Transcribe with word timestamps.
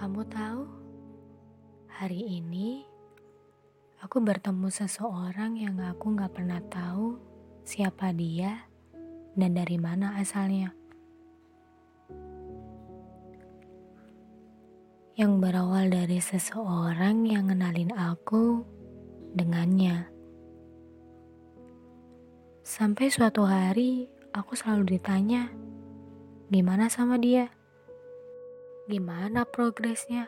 Kamu 0.00 0.24
tahu, 0.32 0.64
hari 1.92 2.40
ini 2.40 2.88
aku 4.00 4.16
bertemu 4.24 4.72
seseorang 4.72 5.60
yang 5.60 5.76
aku 5.76 6.16
gak 6.16 6.40
pernah 6.40 6.56
tahu 6.72 7.20
siapa 7.68 8.08
dia 8.16 8.64
dan 9.36 9.52
dari 9.52 9.76
mana 9.76 10.16
asalnya. 10.16 10.72
Yang 15.20 15.32
berawal 15.36 15.92
dari 15.92 16.16
seseorang 16.16 17.28
yang 17.28 17.52
ngenalin 17.52 17.92
aku 17.92 18.64
dengannya. 19.36 20.08
Sampai 22.64 23.12
suatu 23.12 23.44
hari 23.44 24.08
aku 24.32 24.56
selalu 24.56 24.96
ditanya, 24.96 25.52
gimana 26.48 26.88
sama 26.88 27.20
dia? 27.20 27.59
Gimana 28.90 29.46
progresnya? 29.46 30.26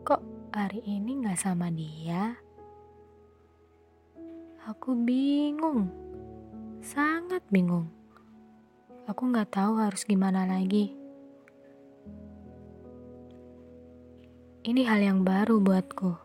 Kok 0.00 0.48
hari 0.48 0.80
ini 0.80 1.20
gak 1.28 1.36
sama 1.36 1.68
dia? 1.68 2.40
Aku 4.64 4.96
bingung, 4.96 5.92
sangat 6.80 7.44
bingung. 7.52 7.92
Aku 9.04 9.28
gak 9.28 9.52
tahu 9.52 9.76
harus 9.76 10.08
gimana 10.08 10.48
lagi. 10.48 10.96
Ini 14.64 14.88
hal 14.88 15.04
yang 15.04 15.20
baru 15.20 15.60
buatku. 15.60 16.16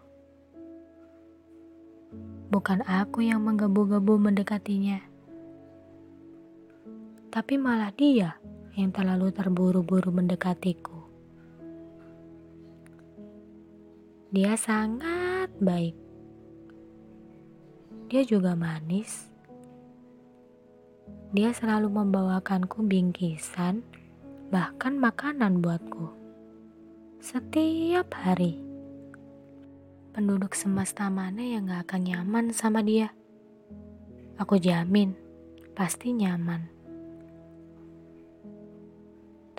Bukan 2.48 2.80
aku 2.88 3.28
yang 3.28 3.44
menggebu-gebu 3.44 4.24
mendekatinya, 4.24 5.04
tapi 7.28 7.60
malah 7.60 7.92
dia 7.92 8.40
yang 8.74 8.90
terlalu 8.90 9.30
terburu-buru 9.30 10.10
mendekatiku. 10.10 10.98
Dia 14.34 14.58
sangat 14.58 15.54
baik. 15.62 15.94
Dia 18.10 18.26
juga 18.26 18.58
manis. 18.58 19.30
Dia 21.34 21.54
selalu 21.54 21.90
membawakanku 21.90 22.82
bingkisan, 22.86 23.86
bahkan 24.50 24.98
makanan 24.98 25.62
buatku. 25.62 26.10
Setiap 27.22 28.10
hari. 28.10 28.58
Penduduk 30.14 30.58
semesta 30.58 31.10
mana 31.14 31.42
yang 31.42 31.70
gak 31.70 31.90
akan 31.90 32.02
nyaman 32.06 32.46
sama 32.54 32.82
dia? 32.82 33.14
Aku 34.42 34.58
jamin, 34.58 35.14
pasti 35.78 36.14
nyaman. 36.14 36.73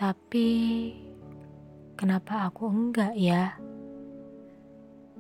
Tapi, 0.05 0.93
kenapa 1.97 2.45
aku 2.45 2.69
enggak 2.69 3.17
ya? 3.17 3.57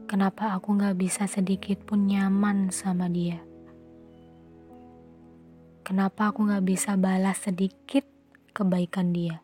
Kenapa 0.04 0.52
aku 0.52 0.76
gak 0.76 1.00
bisa 1.00 1.24
sedikit 1.24 1.80
pun 1.88 2.04
nyaman 2.04 2.68
sama 2.68 3.08
dia? 3.08 3.40
Kenapa 5.88 6.28
aku 6.28 6.52
gak 6.52 6.68
bisa 6.68 7.00
balas 7.00 7.40
sedikit 7.40 8.04
kebaikan 8.52 9.16
dia? 9.16 9.40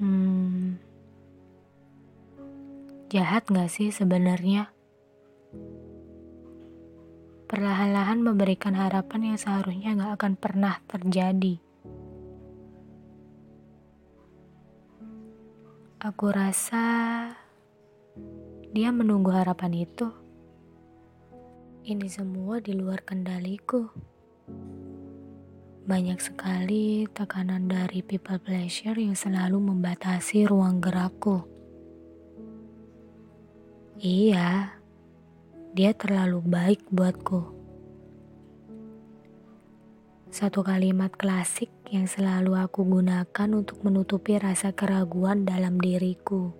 Hmm, 0.00 0.80
jahat 3.12 3.44
gak 3.52 3.68
sih 3.68 3.92
sebenarnya? 3.92 4.72
Perlahan-lahan 7.52 8.24
memberikan 8.24 8.72
harapan 8.72 9.36
yang 9.36 9.36
seharusnya 9.36 9.92
gak 9.92 10.12
akan 10.16 10.32
pernah 10.40 10.80
terjadi. 10.88 11.63
Aku 16.04 16.28
rasa 16.28 16.84
dia 18.76 18.92
menunggu 18.92 19.32
harapan 19.32 19.88
itu. 19.88 20.12
Ini 21.80 22.04
semua 22.12 22.60
di 22.60 22.76
luar 22.76 23.00
kendaliku. 23.00 23.88
Banyak 25.88 26.20
sekali 26.20 27.08
tekanan 27.08 27.72
dari 27.72 28.04
people 28.04 28.36
pleasure 28.36 29.00
yang 29.00 29.16
selalu 29.16 29.72
membatasi 29.72 30.44
ruang 30.44 30.84
gerakku. 30.84 31.40
Iya, 33.96 34.76
dia 35.72 35.96
terlalu 35.96 36.44
baik 36.44 36.84
buatku. 36.92 37.63
Satu 40.34 40.66
kalimat 40.66 41.14
klasik 41.14 41.70
yang 41.94 42.10
selalu 42.10 42.58
aku 42.58 42.82
gunakan 42.82 43.48
untuk 43.54 43.86
menutupi 43.86 44.34
rasa 44.34 44.74
keraguan 44.74 45.46
dalam 45.46 45.78
diriku. 45.78 46.50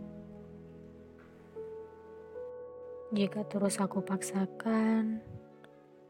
Jika 3.11 3.43
terus 3.51 3.83
aku 3.83 3.99
paksakan, 4.07 5.19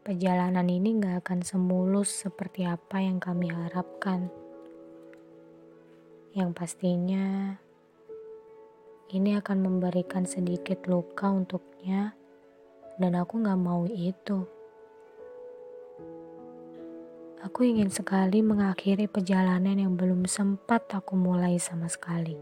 perjalanan 0.05 0.69
ini 0.69 1.01
gak 1.01 1.25
akan 1.25 1.41
semulus 1.41 2.13
seperti 2.13 2.69
apa 2.69 3.01
yang 3.01 3.17
kami 3.17 3.49
harapkan. 3.49 4.29
Yang 6.37 6.51
pastinya, 6.53 7.57
ini 9.09 9.41
akan 9.41 9.65
memberikan 9.65 10.29
sedikit 10.29 10.85
luka 10.85 11.33
untuknya, 11.33 12.13
dan 13.01 13.17
aku 13.17 13.41
gak 13.41 13.57
mau 13.57 13.89
itu. 13.89 14.54
Aku 17.45 17.61
ingin 17.61 17.93
sekali 17.93 18.41
mengakhiri 18.41 19.05
perjalanan 19.05 19.77
yang 19.77 20.01
belum 20.01 20.25
sempat 20.25 20.89
aku 20.97 21.13
mulai 21.13 21.61
sama 21.61 21.93
sekali. 21.93 22.41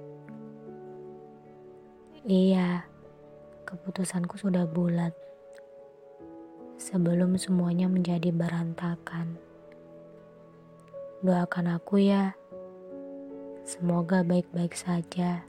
Iya 2.23 2.93
keputusanku 3.73 4.37
sudah 4.37 4.69
bulat. 4.69 5.17
Sebelum 6.77 7.41
semuanya 7.41 7.89
menjadi 7.89 8.29
berantakan. 8.29 9.41
Doakan 11.25 11.81
aku 11.81 12.05
ya. 12.05 12.37
Semoga 13.65 14.21
baik-baik 14.21 14.77
saja. 14.77 15.47